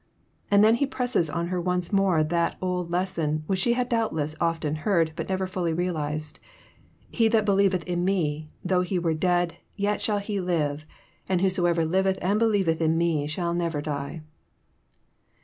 [0.49, 4.35] And then He presses on her once more that Old lesson, which she had doubtless
[4.41, 6.39] often heard, but never fUlly realized:
[7.13, 10.87] '^ He that believeth in Me, though he were dead, yet shall he live;
[11.29, 14.23] and whosoever liveth and believeth in Me shall never die."